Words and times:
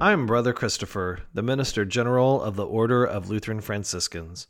I 0.00 0.12
am 0.12 0.26
Brother 0.26 0.52
Christopher, 0.52 1.22
the 1.34 1.42
Minister 1.42 1.84
General 1.84 2.40
of 2.40 2.54
the 2.54 2.64
Order 2.64 3.04
of 3.04 3.28
Lutheran 3.28 3.60
Franciscans. 3.60 4.46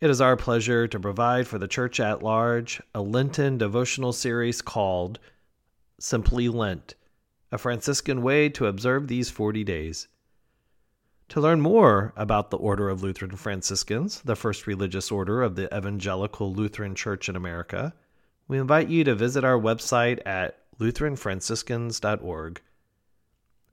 It 0.00 0.08
is 0.08 0.22
our 0.22 0.38
pleasure 0.38 0.88
to 0.88 0.98
provide 0.98 1.46
for 1.46 1.58
the 1.58 1.68
Church 1.68 2.00
at 2.00 2.22
large 2.22 2.80
a 2.94 3.02
Lenten 3.02 3.58
devotional 3.58 4.14
series 4.14 4.62
called 4.62 5.18
Simply 5.98 6.48
Lent, 6.48 6.94
a 7.52 7.58
Franciscan 7.58 8.22
way 8.22 8.48
to 8.48 8.64
observe 8.64 9.06
these 9.06 9.28
40 9.28 9.64
days. 9.64 10.08
To 11.28 11.42
learn 11.42 11.60
more 11.60 12.14
about 12.16 12.48
the 12.48 12.56
Order 12.56 12.88
of 12.88 13.02
Lutheran 13.02 13.36
Franciscans, 13.36 14.22
the 14.22 14.34
first 14.34 14.66
religious 14.66 15.12
order 15.12 15.42
of 15.42 15.56
the 15.56 15.66
Evangelical 15.76 16.54
Lutheran 16.54 16.94
Church 16.94 17.28
in 17.28 17.36
America, 17.36 17.92
we 18.48 18.58
invite 18.58 18.88
you 18.88 19.04
to 19.04 19.14
visit 19.14 19.44
our 19.44 19.60
website 19.60 20.26
at 20.26 20.56
lutheranfranciscans.org 20.78 22.62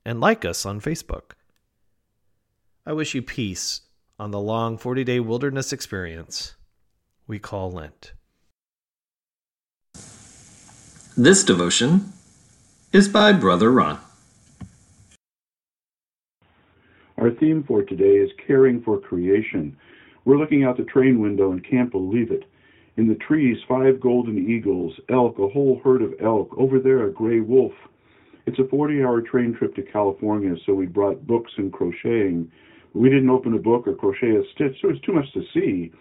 and 0.07 0.21
like 0.21 0.45
us 0.45 0.65
on 0.65 0.79
Facebook. 0.79 1.33
I 2.85 2.93
wish 2.93 3.13
you 3.13 3.21
peace 3.21 3.81
on 4.17 4.31
the 4.31 4.39
long 4.39 4.77
40 4.77 5.03
day 5.03 5.19
wilderness 5.19 5.73
experience 5.73 6.55
we 7.27 7.39
call 7.39 7.69
Lent. 7.69 8.13
This 11.17 11.43
devotion 11.43 12.13
is 12.93 13.09
by 13.09 13.33
Brother 13.33 13.69
Ron. 13.69 13.99
Our 17.17 17.31
theme 17.31 17.65
for 17.67 17.83
today 17.83 18.17
is 18.17 18.31
caring 18.45 18.81
for 18.81 18.97
creation. 18.99 19.75
We're 20.23 20.37
looking 20.37 20.63
out 20.63 20.77
the 20.77 20.83
train 20.83 21.19
window 21.19 21.51
and 21.51 21.61
can't 21.65 21.91
believe 21.91 22.31
it. 22.31 22.43
In 22.95 23.09
the 23.09 23.15
trees, 23.15 23.57
five 23.67 23.99
golden 23.99 24.37
eagles, 24.49 24.93
elk, 25.09 25.37
a 25.37 25.49
whole 25.49 25.81
herd 25.83 26.01
of 26.01 26.13
elk, 26.21 26.49
over 26.57 26.79
there, 26.79 27.05
a 27.05 27.11
gray 27.11 27.41
wolf. 27.41 27.73
It's 28.47 28.59
a 28.59 28.67
40 28.69 29.03
hour 29.03 29.19
train 29.19 29.53
trip 29.53 29.75
to 29.75 29.81
California, 29.81 30.55
so 30.65 30.73
we 30.73 30.85
brought 30.85 31.27
books 31.27 31.51
and 31.57 31.71
crocheting. 31.71 32.49
We 32.93 33.09
didn't 33.09 33.29
open 33.29 33.53
a 33.53 33.59
book 33.59 33.85
or 33.87 33.93
crochet 33.93 34.37
a 34.37 34.41
stitch, 34.55 34.77
so 34.81 34.87
was 34.87 35.01
too 35.01 35.11
much 35.11 35.29
to 35.33 35.43
see. 35.53 35.91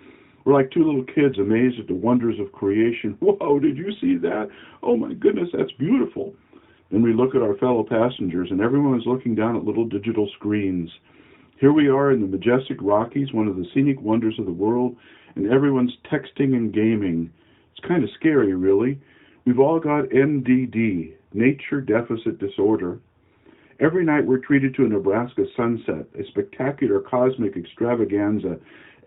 We're 0.44 0.54
like 0.54 0.70
two 0.70 0.84
little 0.84 1.02
kids 1.02 1.40
amazed 1.40 1.80
at 1.80 1.88
the 1.88 1.94
wonders 1.94 2.38
of 2.38 2.52
creation. 2.52 3.16
Whoa, 3.20 3.58
did 3.58 3.76
you 3.76 3.90
see 4.00 4.16
that? 4.18 4.48
Oh 4.84 4.96
my 4.96 5.12
goodness, 5.14 5.48
that's 5.52 5.72
beautiful. 5.72 6.34
Then 6.92 7.02
we 7.02 7.12
look 7.12 7.34
at 7.34 7.42
our 7.42 7.56
fellow 7.56 7.82
passengers, 7.82 8.52
and 8.52 8.60
everyone 8.60 8.96
is 8.96 9.06
looking 9.06 9.34
down 9.34 9.56
at 9.56 9.64
little 9.64 9.84
digital 9.84 10.30
screens. 10.36 10.88
Here 11.58 11.72
we 11.72 11.88
are 11.88 12.12
in 12.12 12.20
the 12.20 12.28
majestic 12.28 12.76
Rockies, 12.80 13.32
one 13.32 13.48
of 13.48 13.56
the 13.56 13.66
scenic 13.74 14.00
wonders 14.00 14.38
of 14.38 14.46
the 14.46 14.52
world, 14.52 14.94
and 15.34 15.50
everyone's 15.50 15.96
texting 16.12 16.54
and 16.54 16.72
gaming. 16.72 17.28
It's 17.72 17.88
kind 17.88 18.04
of 18.04 18.10
scary, 18.14 18.54
really. 18.54 19.00
We've 19.46 19.58
all 19.58 19.80
got 19.80 20.10
NDD, 20.10 21.14
Nature 21.36 21.82
Deficit 21.82 22.38
Disorder. 22.38 22.98
Every 23.78 24.06
night 24.06 24.24
we're 24.24 24.38
treated 24.38 24.74
to 24.76 24.86
a 24.86 24.88
Nebraska 24.88 25.44
sunset, 25.54 26.06
a 26.18 26.24
spectacular 26.28 27.00
cosmic 27.00 27.58
extravaganza, 27.58 28.58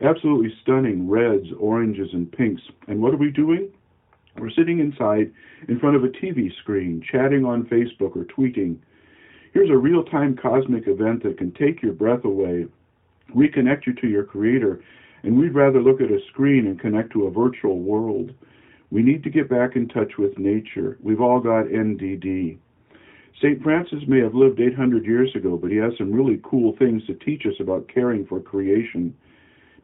absolutely 0.04 0.54
stunning 0.62 1.10
reds, 1.10 1.48
oranges, 1.60 2.10
and 2.14 2.32
pinks. 2.32 2.62
And 2.88 3.02
what 3.02 3.16
are 3.16 3.18
we 3.18 3.32
doing? 3.32 3.72
We're 4.38 4.52
sitting 4.52 4.80
inside 4.80 5.32
in 5.68 5.80
front 5.80 5.96
of 5.96 6.04
a 6.04 6.10
TV 6.10 6.56
screen, 6.62 7.04
chatting 7.12 7.46
on 7.46 7.66
Facebook 7.66 8.16
or 8.16 8.26
tweeting. 8.26 8.78
Here's 9.52 9.72
a 9.72 9.78
real 9.78 10.04
time 10.04 10.38
cosmic 10.38 10.88
event 10.88 11.24
that 11.24 11.40
can 11.40 11.52
take 11.54 11.82
your 11.82 11.94
breath 11.94 12.26
away, 12.26 12.68
reconnect 13.36 13.88
you 13.88 13.94
to 13.94 14.08
your 14.08 14.24
Creator, 14.24 14.82
and 15.24 15.38
we'd 15.38 15.56
rather 15.56 15.82
look 15.82 16.00
at 16.00 16.12
a 16.12 16.20
screen 16.30 16.68
and 16.68 16.80
connect 16.80 17.12
to 17.14 17.26
a 17.26 17.32
virtual 17.32 17.80
world. 17.80 18.36
We 18.92 19.04
need 19.04 19.24
to 19.24 19.30
get 19.30 19.50
back 19.50 19.76
in 19.76 19.88
touch 19.88 20.18
with 20.18 20.40
nature. 20.40 20.98
We've 21.02 21.22
all 21.22 21.40
got 21.40 21.66
NDD. 21.66 22.58
St. 23.38 23.62
Francis 23.62 24.04
may 24.08 24.20
have 24.20 24.34
lived 24.34 24.60
800 24.60 25.06
years 25.06 25.34
ago, 25.36 25.58
but 25.58 25.70
he 25.70 25.78
has 25.78 25.94
some 25.98 26.12
really 26.12 26.42
cool 26.44 26.76
things 26.78 27.06
to 27.06 27.14
teach 27.14 27.46
us 27.46 27.54
about 27.60 27.88
caring 27.88 28.26
for 28.26 28.40
creation. 28.40 29.14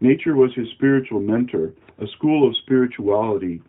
Nature 0.02 0.36
was 0.36 0.54
his 0.56 0.68
spiritual 0.72 1.20
mentor, 1.20 1.72
a 2.00 2.08
school 2.08 2.48
of 2.48 2.58
spirituality. 2.58 3.62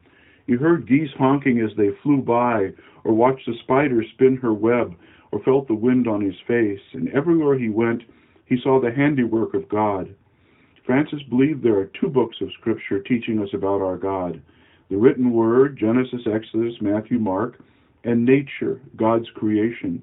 You 0.47 0.57
heard 0.59 0.89
geese 0.89 1.13
honking 1.19 1.61
as 1.61 1.77
they 1.77 1.91
flew 2.03 2.23
by, 2.23 2.73
or 3.05 3.13
watched 3.13 3.47
a 3.47 3.59
spider 3.63 4.03
spin 4.15 4.37
her 4.39 4.55
web, 4.55 4.97
or 5.33 5.41
felt 5.41 5.69
the 5.69 5.75
wind 5.75 6.09
on 6.09 6.23
his 6.23 6.37
face, 6.49 6.81
and 6.95 7.11
everywhere 7.11 7.59
he 7.59 7.69
went, 7.69 8.03
he 8.47 8.59
saw 8.63 8.81
the 8.81 8.91
handiwork 8.91 9.53
of 9.53 9.69
God. 9.69 10.15
Francis 10.87 11.23
believed 11.29 11.63
there 11.63 11.79
are 11.79 11.91
two 12.01 12.09
books 12.09 12.37
of 12.41 12.53
Scripture 12.59 13.01
teaching 13.01 13.39
us 13.41 13.51
about 13.53 13.83
our 13.83 13.99
God 13.99 14.41
the 14.91 14.97
written 14.97 15.33
word, 15.33 15.79
Genesis, 15.79 16.23
Exodus, 16.33 16.75
Matthew, 16.81 17.19
Mark, 17.19 17.59
and 18.05 18.25
nature, 18.25 18.81
God's 18.97 19.29
creation. 19.35 20.03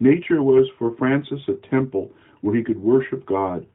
Nature 0.00 0.42
was 0.42 0.66
for 0.78 0.96
Francis 0.96 1.40
a 1.48 1.68
temple 1.68 2.10
where 2.40 2.54
he 2.54 2.62
could 2.62 2.80
worship 2.80 3.26
God. 3.26 3.66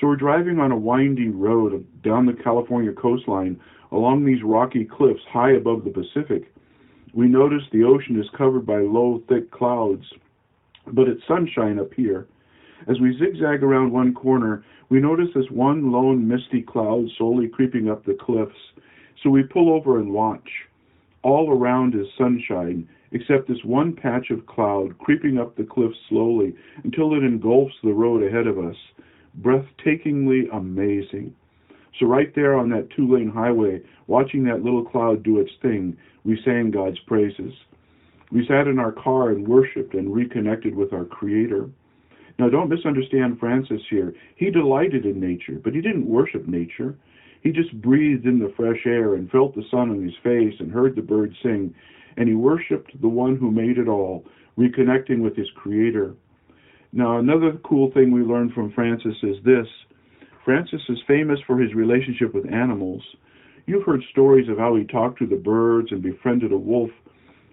So 0.00 0.06
we're 0.08 0.16
driving 0.16 0.58
on 0.58 0.72
a 0.72 0.76
winding 0.76 1.38
road 1.38 1.86
down 2.02 2.26
the 2.26 2.32
California 2.32 2.92
coastline 2.92 3.60
along 3.92 4.24
these 4.24 4.42
rocky 4.42 4.84
cliffs 4.84 5.22
high 5.30 5.52
above 5.52 5.84
the 5.84 5.90
Pacific. 5.90 6.52
We 7.14 7.28
notice 7.28 7.62
the 7.70 7.84
ocean 7.84 8.20
is 8.20 8.28
covered 8.36 8.66
by 8.66 8.78
low, 8.78 9.22
thick 9.28 9.50
clouds, 9.50 10.04
but 10.88 11.08
it's 11.08 11.22
sunshine 11.28 11.78
up 11.78 11.94
here. 11.94 12.26
As 12.88 13.00
we 13.00 13.16
zigzag 13.18 13.62
around 13.62 13.92
one 13.92 14.12
corner, 14.12 14.64
we 14.88 15.00
notice 15.00 15.28
this 15.34 15.50
one 15.50 15.92
lone 15.92 16.26
misty 16.26 16.60
cloud 16.60 17.06
slowly 17.16 17.48
creeping 17.48 17.88
up 17.88 18.04
the 18.04 18.14
cliffs. 18.14 18.58
So 19.22 19.30
we 19.30 19.42
pull 19.42 19.72
over 19.72 19.98
and 19.98 20.12
watch. 20.12 20.48
All 21.22 21.50
around 21.50 21.94
is 21.94 22.06
sunshine, 22.18 22.88
except 23.12 23.48
this 23.48 23.64
one 23.64 23.94
patch 23.94 24.30
of 24.30 24.46
cloud 24.46 24.98
creeping 24.98 25.38
up 25.38 25.56
the 25.56 25.64
cliff 25.64 25.92
slowly 26.08 26.54
until 26.82 27.14
it 27.14 27.22
engulfs 27.24 27.74
the 27.82 27.92
road 27.92 28.22
ahead 28.22 28.46
of 28.46 28.58
us. 28.58 28.76
Breathtakingly 29.40 30.52
amazing. 30.52 31.34
So, 31.98 32.06
right 32.06 32.34
there 32.34 32.56
on 32.56 32.68
that 32.70 32.90
two 32.90 33.10
lane 33.12 33.30
highway, 33.30 33.80
watching 34.08 34.44
that 34.44 34.64
little 34.64 34.84
cloud 34.84 35.22
do 35.22 35.38
its 35.38 35.52
thing, 35.62 35.96
we 36.24 36.40
sang 36.44 36.70
God's 36.70 36.98
praises. 37.00 37.52
We 38.32 38.46
sat 38.46 38.66
in 38.66 38.78
our 38.80 38.90
car 38.90 39.30
and 39.30 39.46
worshiped 39.46 39.94
and 39.94 40.12
reconnected 40.12 40.74
with 40.74 40.92
our 40.92 41.04
Creator. 41.04 41.70
Now, 42.38 42.48
don't 42.48 42.68
misunderstand 42.68 43.38
Francis 43.38 43.80
here. 43.88 44.12
He 44.34 44.50
delighted 44.50 45.06
in 45.06 45.20
nature, 45.20 45.60
but 45.62 45.72
he 45.72 45.80
didn't 45.80 46.08
worship 46.08 46.48
nature. 46.48 46.96
He 47.44 47.52
just 47.52 47.78
breathed 47.82 48.26
in 48.26 48.38
the 48.38 48.52
fresh 48.56 48.86
air 48.86 49.14
and 49.14 49.30
felt 49.30 49.54
the 49.54 49.64
sun 49.70 49.90
on 49.90 50.02
his 50.02 50.16
face 50.22 50.54
and 50.58 50.72
heard 50.72 50.96
the 50.96 51.02
birds 51.02 51.36
sing, 51.42 51.74
and 52.16 52.26
he 52.26 52.34
worshiped 52.34 52.98
the 53.02 53.08
one 53.08 53.36
who 53.36 53.50
made 53.50 53.76
it 53.76 53.86
all, 53.86 54.24
reconnecting 54.58 55.20
with 55.20 55.36
his 55.36 55.50
Creator. 55.54 56.14
Now, 56.94 57.18
another 57.18 57.58
cool 57.62 57.90
thing 57.92 58.12
we 58.12 58.22
learned 58.22 58.54
from 58.54 58.72
Francis 58.72 59.16
is 59.22 59.36
this 59.44 59.66
Francis 60.42 60.80
is 60.88 60.98
famous 61.06 61.38
for 61.46 61.58
his 61.58 61.74
relationship 61.74 62.32
with 62.34 62.50
animals. 62.50 63.02
You've 63.66 63.84
heard 63.84 64.02
stories 64.10 64.48
of 64.48 64.58
how 64.58 64.74
he 64.76 64.84
talked 64.84 65.18
to 65.18 65.26
the 65.26 65.36
birds 65.36 65.92
and 65.92 66.02
befriended 66.02 66.52
a 66.52 66.58
wolf, 66.58 66.90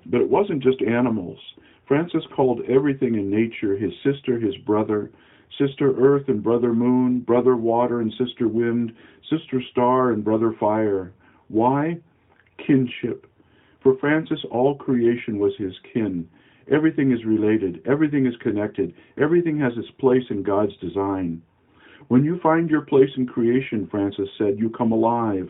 but 0.05 0.21
it 0.21 0.29
wasn't 0.29 0.63
just 0.63 0.81
animals. 0.81 1.39
Francis 1.85 2.23
called 2.33 2.61
everything 2.69 3.15
in 3.15 3.29
nature 3.29 3.75
his 3.75 3.93
sister, 4.03 4.39
his 4.39 4.55
brother, 4.57 5.11
sister 5.57 5.93
earth 5.97 6.27
and 6.27 6.43
brother 6.43 6.73
moon, 6.73 7.19
brother 7.19 7.55
water 7.55 8.01
and 8.01 8.13
sister 8.17 8.47
wind, 8.47 8.93
sister 9.29 9.61
star 9.71 10.11
and 10.11 10.23
brother 10.23 10.55
fire. 10.59 11.13
Why? 11.47 11.97
Kinship. 12.65 13.27
For 13.81 13.97
Francis, 13.97 14.39
all 14.51 14.75
creation 14.75 15.39
was 15.39 15.53
his 15.57 15.73
kin. 15.93 16.27
Everything 16.69 17.11
is 17.11 17.25
related, 17.25 17.81
everything 17.85 18.25
is 18.25 18.35
connected, 18.41 18.93
everything 19.17 19.59
has 19.59 19.73
its 19.75 19.89
place 19.99 20.23
in 20.29 20.43
God's 20.43 20.77
design. 20.77 21.41
When 22.07 22.23
you 22.23 22.39
find 22.41 22.69
your 22.69 22.81
place 22.81 23.09
in 23.17 23.25
creation, 23.25 23.87
Francis 23.89 24.29
said, 24.37 24.59
you 24.59 24.69
come 24.69 24.91
alive, 24.91 25.49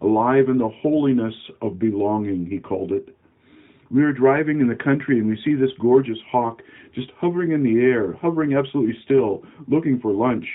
alive 0.00 0.48
in 0.48 0.58
the 0.58 0.68
holiness 0.68 1.34
of 1.60 1.78
belonging, 1.78 2.46
he 2.46 2.58
called 2.58 2.92
it. 2.92 3.16
We 3.92 4.02
are 4.04 4.12
driving 4.12 4.60
in 4.60 4.68
the 4.68 4.74
country 4.74 5.18
and 5.18 5.28
we 5.28 5.38
see 5.44 5.54
this 5.54 5.76
gorgeous 5.78 6.18
hawk 6.30 6.62
just 6.94 7.10
hovering 7.20 7.52
in 7.52 7.62
the 7.62 7.80
air, 7.80 8.14
hovering 8.14 8.54
absolutely 8.54 8.98
still, 9.04 9.42
looking 9.68 10.00
for 10.00 10.12
lunch. 10.12 10.46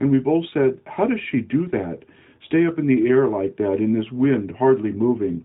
And 0.00 0.10
we 0.10 0.18
both 0.18 0.44
said, 0.52 0.78
How 0.84 1.06
does 1.06 1.20
she 1.30 1.40
do 1.40 1.66
that? 1.68 2.00
Stay 2.46 2.66
up 2.66 2.78
in 2.78 2.86
the 2.86 3.08
air 3.08 3.26
like 3.26 3.56
that 3.56 3.76
in 3.76 3.94
this 3.94 4.10
wind, 4.12 4.54
hardly 4.58 4.92
moving. 4.92 5.42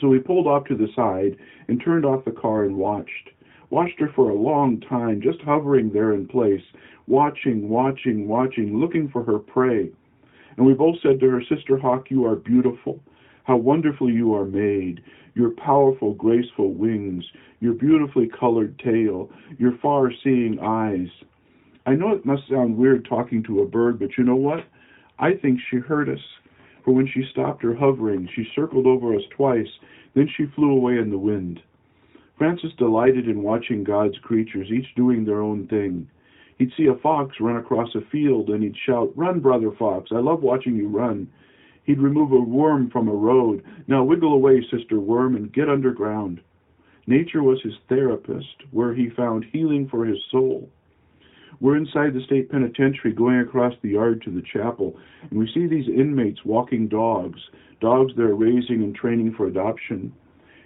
So 0.00 0.08
we 0.08 0.20
pulled 0.20 0.46
off 0.46 0.64
to 0.68 0.74
the 0.74 0.88
side 0.96 1.36
and 1.68 1.78
turned 1.78 2.06
off 2.06 2.24
the 2.24 2.30
car 2.30 2.64
and 2.64 2.76
watched. 2.76 3.28
Watched 3.68 4.00
her 4.00 4.10
for 4.14 4.30
a 4.30 4.34
long 4.34 4.80
time, 4.80 5.20
just 5.20 5.42
hovering 5.42 5.92
there 5.92 6.14
in 6.14 6.26
place, 6.26 6.62
watching, 7.06 7.68
watching, 7.68 8.26
watching, 8.26 8.80
looking 8.80 9.10
for 9.10 9.22
her 9.22 9.38
prey. 9.38 9.90
And 10.56 10.64
we 10.64 10.72
both 10.72 10.96
said 11.02 11.20
to 11.20 11.28
her, 11.28 11.42
Sister 11.42 11.76
Hawk, 11.76 12.10
you 12.10 12.24
are 12.24 12.36
beautiful. 12.36 13.00
How 13.44 13.56
wonderfully 13.56 14.12
you 14.12 14.34
are 14.34 14.44
made. 14.44 15.02
Your 15.34 15.50
powerful, 15.50 16.14
graceful 16.14 16.72
wings, 16.72 17.24
your 17.60 17.74
beautifully 17.74 18.28
colored 18.28 18.78
tail, 18.78 19.30
your 19.58 19.76
far 19.82 20.12
seeing 20.22 20.58
eyes. 20.60 21.08
I 21.86 21.94
know 21.94 22.10
it 22.12 22.26
must 22.26 22.48
sound 22.48 22.76
weird 22.76 23.04
talking 23.04 23.42
to 23.44 23.62
a 23.62 23.66
bird, 23.66 23.98
but 23.98 24.16
you 24.16 24.24
know 24.24 24.36
what? 24.36 24.64
I 25.18 25.34
think 25.34 25.60
she 25.70 25.78
heard 25.78 26.08
us. 26.08 26.20
For 26.84 26.92
when 26.92 27.06
she 27.06 27.24
stopped 27.30 27.62
her 27.62 27.74
hovering, 27.74 28.28
she 28.34 28.46
circled 28.54 28.86
over 28.86 29.14
us 29.14 29.22
twice, 29.30 29.68
then 30.14 30.28
she 30.36 30.46
flew 30.54 30.70
away 30.70 30.98
in 30.98 31.10
the 31.10 31.18
wind. 31.18 31.60
Francis 32.36 32.72
delighted 32.76 33.28
in 33.28 33.42
watching 33.42 33.84
God's 33.84 34.18
creatures, 34.18 34.70
each 34.70 34.94
doing 34.96 35.24
their 35.24 35.40
own 35.40 35.66
thing. 35.68 36.08
He'd 36.58 36.72
see 36.76 36.86
a 36.86 36.96
fox 36.96 37.36
run 37.40 37.56
across 37.56 37.94
a 37.94 38.00
field 38.10 38.50
and 38.50 38.62
he'd 38.62 38.76
shout, 38.86 39.12
Run, 39.16 39.40
brother 39.40 39.70
fox, 39.78 40.10
I 40.12 40.18
love 40.18 40.42
watching 40.42 40.76
you 40.76 40.88
run. 40.88 41.28
He'd 41.84 42.00
remove 42.00 42.32
a 42.32 42.40
worm 42.40 42.90
from 42.90 43.08
a 43.08 43.14
road. 43.14 43.64
Now 43.88 44.04
wiggle 44.04 44.32
away, 44.32 44.64
sister 44.70 45.00
worm, 45.00 45.34
and 45.36 45.52
get 45.52 45.68
underground. 45.68 46.40
Nature 47.06 47.42
was 47.42 47.60
his 47.62 47.74
therapist, 47.88 48.62
where 48.70 48.94
he 48.94 49.10
found 49.10 49.44
healing 49.52 49.88
for 49.88 50.04
his 50.04 50.18
soul. 50.30 50.68
We're 51.60 51.76
inside 51.76 52.14
the 52.14 52.24
state 52.24 52.50
penitentiary 52.50 53.12
going 53.12 53.40
across 53.40 53.74
the 53.82 53.90
yard 53.90 54.22
to 54.22 54.30
the 54.30 54.42
chapel, 54.42 54.96
and 55.30 55.38
we 55.38 55.50
see 55.52 55.66
these 55.66 55.88
inmates 55.88 56.44
walking 56.44 56.88
dogs, 56.88 57.40
dogs 57.80 58.12
they're 58.16 58.34
raising 58.34 58.82
and 58.82 58.94
training 58.94 59.34
for 59.34 59.46
adoption. 59.46 60.12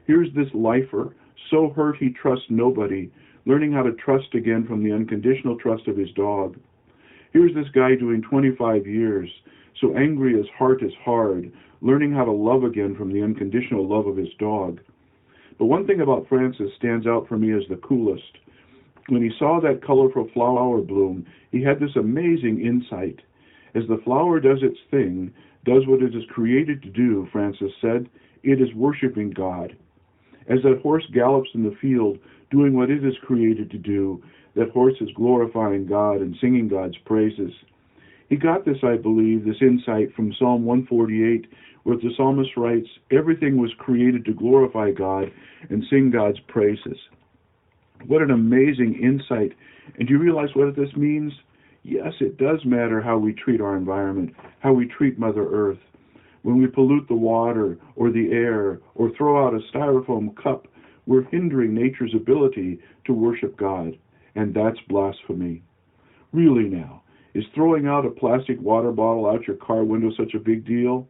Here's 0.06 0.32
this 0.34 0.48
lifer, 0.54 1.14
so 1.50 1.70
hurt 1.70 1.96
he 1.96 2.10
trusts 2.10 2.46
nobody, 2.50 3.10
learning 3.44 3.72
how 3.72 3.82
to 3.82 3.92
trust 3.92 4.34
again 4.34 4.66
from 4.66 4.82
the 4.82 4.92
unconditional 4.92 5.56
trust 5.58 5.86
of 5.86 5.96
his 5.96 6.10
dog. 6.12 6.56
Here's 7.32 7.54
this 7.54 7.68
guy 7.74 7.94
doing 7.94 8.22
25 8.22 8.86
years, 8.86 9.30
so 9.80 9.96
angry 9.96 10.36
his 10.36 10.48
heart 10.58 10.82
is 10.82 10.92
hard, 11.04 11.52
learning 11.80 12.12
how 12.12 12.24
to 12.24 12.32
love 12.32 12.64
again 12.64 12.94
from 12.96 13.12
the 13.12 13.22
unconditional 13.22 13.86
love 13.86 14.06
of 14.06 14.16
his 14.16 14.32
dog. 14.38 14.80
But 15.58 15.66
one 15.66 15.86
thing 15.86 16.00
about 16.00 16.28
Francis 16.28 16.70
stands 16.76 17.06
out 17.06 17.28
for 17.28 17.38
me 17.38 17.52
as 17.52 17.62
the 17.68 17.76
coolest 17.76 18.38
when 19.08 19.22
he 19.22 19.30
saw 19.38 19.60
that 19.60 19.84
colorful 19.84 20.28
flower 20.34 20.80
bloom, 20.80 21.26
he 21.52 21.62
had 21.62 21.78
this 21.78 21.96
amazing 21.96 22.60
insight. 22.60 23.20
As 23.74 23.84
the 23.88 24.00
flower 24.04 24.40
does 24.40 24.58
its 24.62 24.78
thing, 24.90 25.32
does 25.64 25.86
what 25.86 26.02
it 26.02 26.14
is 26.14 26.24
created 26.30 26.82
to 26.82 26.90
do, 26.90 27.28
Francis 27.32 27.72
said, 27.80 28.08
it 28.42 28.60
is 28.60 28.72
worshiping 28.74 29.30
God. 29.30 29.76
As 30.48 30.62
that 30.62 30.80
horse 30.82 31.04
gallops 31.12 31.50
in 31.54 31.64
the 31.64 31.76
field, 31.80 32.18
doing 32.50 32.74
what 32.74 32.90
it 32.90 33.04
is 33.04 33.14
created 33.22 33.70
to 33.70 33.78
do, 33.78 34.22
that 34.54 34.70
horse 34.70 34.94
is 35.00 35.08
glorifying 35.16 35.86
God 35.86 36.20
and 36.20 36.36
singing 36.40 36.68
God's 36.68 36.96
praises. 36.98 37.52
He 38.28 38.36
got 38.36 38.64
this, 38.64 38.78
I 38.82 38.96
believe, 38.96 39.44
this 39.44 39.60
insight 39.60 40.14
from 40.14 40.34
Psalm 40.38 40.64
148, 40.64 41.46
where 41.84 41.96
the 41.96 42.10
psalmist 42.16 42.56
writes, 42.56 42.88
Everything 43.12 43.60
was 43.60 43.72
created 43.78 44.24
to 44.24 44.34
glorify 44.34 44.90
God 44.90 45.30
and 45.70 45.84
sing 45.88 46.10
God's 46.10 46.40
praises. 46.48 46.98
What 48.06 48.22
an 48.22 48.32
amazing 48.32 48.98
insight. 49.02 49.52
And 49.98 50.08
do 50.08 50.14
you 50.14 50.18
realize 50.18 50.48
what 50.54 50.74
this 50.74 50.94
means? 50.96 51.32
Yes, 51.84 52.14
it 52.20 52.36
does 52.36 52.64
matter 52.64 53.00
how 53.00 53.16
we 53.16 53.32
treat 53.32 53.60
our 53.60 53.76
environment, 53.76 54.34
how 54.58 54.72
we 54.72 54.86
treat 54.86 55.18
Mother 55.18 55.46
Earth. 55.48 55.78
When 56.42 56.58
we 56.58 56.66
pollute 56.66 57.06
the 57.08 57.14
water 57.14 57.78
or 57.94 58.10
the 58.10 58.32
air 58.32 58.80
or 58.96 59.10
throw 59.16 59.46
out 59.46 59.54
a 59.54 59.60
styrofoam 59.72 60.36
cup, 60.36 60.66
we're 61.06 61.24
hindering 61.30 61.74
nature's 61.74 62.14
ability 62.14 62.80
to 63.04 63.12
worship 63.12 63.56
God. 63.56 63.96
And 64.34 64.52
that's 64.52 64.78
blasphemy. 64.88 65.62
Really 66.32 66.68
now, 66.68 67.02
is 67.36 67.44
throwing 67.54 67.86
out 67.86 68.06
a 68.06 68.10
plastic 68.10 68.58
water 68.62 68.92
bottle 68.92 69.26
out 69.26 69.46
your 69.46 69.56
car 69.56 69.84
window 69.84 70.10
such 70.16 70.32
a 70.32 70.38
big 70.38 70.64
deal? 70.64 71.06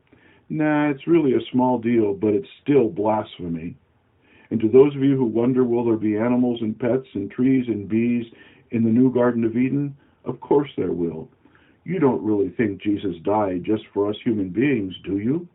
Nah, 0.49 0.90
it's 0.90 1.06
really 1.06 1.34
a 1.34 1.50
small 1.52 1.78
deal, 1.78 2.14
but 2.14 2.34
it's 2.34 2.49
still 2.62 2.88
blasphemy. 2.88 3.76
And 4.50 4.58
to 4.61 4.69
those 4.69 4.94
of 4.96 5.02
you 5.02 5.17
who 5.17 5.25
wonder, 5.25 5.62
will 5.62 5.84
there 5.84 5.96
be 5.96 6.17
animals 6.17 6.58
and 6.62 6.76
pets 6.76 7.06
and 7.14 7.31
trees 7.31 7.67
and 7.69 7.88
bees 7.88 8.26
in 8.73 8.82
the 8.82 8.90
new 8.90 9.12
Garden 9.12 9.44
of 9.44 9.56
Eden? 9.56 9.96
Of 10.25 10.40
course 10.40 10.70
there 10.76 10.93
will. 10.93 11.28
You 11.84 12.00
don't 12.00 12.25
really 12.25 12.49
think 12.56 12.82
Jesus 12.82 13.14
died 13.22 13.62
just 13.64 13.84
for 13.94 14.11
us 14.11 14.17
human 14.25 14.49
beings, 14.49 14.94
do 15.05 15.19
you? 15.19 15.46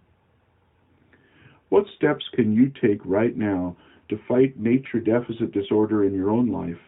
What 1.68 1.86
steps 1.98 2.24
can 2.34 2.54
you 2.54 2.72
take 2.82 3.02
right 3.04 3.36
now 3.36 3.76
to 4.08 4.20
fight 4.26 4.58
nature 4.58 5.02
deficit 5.02 5.52
disorder 5.52 6.06
in 6.06 6.14
your 6.14 6.30
own 6.30 6.50
life? 6.50 6.80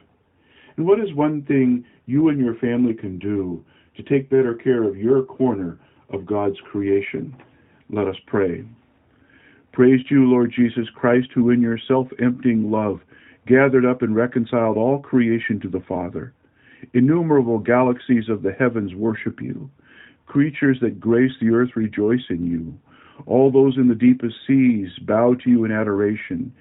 And 0.77 0.85
what 0.85 1.01
is 1.01 1.13
one 1.13 1.41
thing 1.43 1.85
you 2.05 2.29
and 2.29 2.39
your 2.39 2.55
family 2.55 2.93
can 2.93 3.17
do 3.19 3.63
to 3.95 4.03
take 4.03 4.29
better 4.29 4.55
care 4.55 4.83
of 4.83 4.97
your 4.97 5.23
corner 5.23 5.79
of 6.09 6.25
God's 6.25 6.57
creation? 6.71 7.35
Let 7.89 8.07
us 8.07 8.15
pray. 8.27 8.63
Praised 9.71 10.09
you, 10.09 10.29
Lord 10.29 10.53
Jesus 10.55 10.87
Christ, 10.95 11.29
who 11.33 11.49
in 11.49 11.61
your 11.61 11.79
self 11.87 12.07
emptying 12.21 12.69
love 12.69 13.01
gathered 13.47 13.85
up 13.85 14.01
and 14.01 14.15
reconciled 14.15 14.77
all 14.77 14.99
creation 14.99 15.59
to 15.61 15.69
the 15.69 15.83
Father. 15.87 16.33
Innumerable 16.93 17.59
galaxies 17.59 18.29
of 18.29 18.43
the 18.43 18.51
heavens 18.53 18.93
worship 18.93 19.41
you. 19.41 19.69
Creatures 20.25 20.77
that 20.81 20.99
grace 20.99 21.31
the 21.41 21.49
earth 21.49 21.71
rejoice 21.75 22.23
in 22.29 22.45
you. 22.45 22.73
All 23.25 23.51
those 23.51 23.77
in 23.77 23.87
the 23.87 23.95
deepest 23.95 24.35
seas 24.47 24.89
bow 25.01 25.35
to 25.35 25.49
you 25.49 25.65
in 25.65 25.71
adoration. 25.71 26.53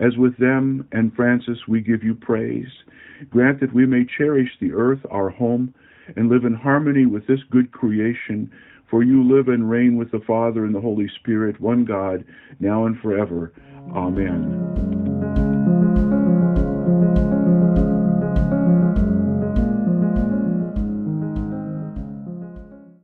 As 0.00 0.16
with 0.16 0.36
them 0.38 0.86
and 0.92 1.14
Francis, 1.14 1.58
we 1.66 1.80
give 1.80 2.02
you 2.02 2.14
praise. 2.14 2.68
Grant 3.30 3.60
that 3.60 3.74
we 3.74 3.84
may 3.86 4.04
cherish 4.16 4.50
the 4.60 4.72
earth, 4.72 5.00
our 5.10 5.28
home, 5.28 5.74
and 6.16 6.28
live 6.28 6.44
in 6.44 6.54
harmony 6.54 7.04
with 7.06 7.26
this 7.26 7.40
good 7.50 7.72
creation 7.72 8.50
for 8.90 9.02
you 9.02 9.22
live 9.22 9.48
and 9.48 9.68
reign 9.68 9.96
with 9.96 10.10
the 10.10 10.20
Father 10.26 10.64
and 10.64 10.74
the 10.74 10.80
Holy 10.80 11.08
Spirit, 11.20 11.60
one 11.60 11.84
God, 11.84 12.24
now 12.60 12.86
and 12.86 12.98
forever. 13.00 13.52
Amen. 13.94 14.87